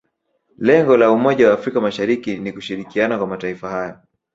[0.57, 3.99] lengo la umoja wa afrika mashariki ni kushirikiana kwa mataifa hayo